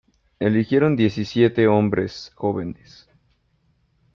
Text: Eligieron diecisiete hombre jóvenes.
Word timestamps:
Eligieron 0.39 0.95
diecisiete 0.95 1.67
hombre 1.67 2.07
jóvenes. 2.33 3.07